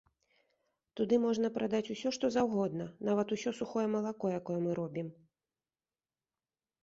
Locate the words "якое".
4.41-4.59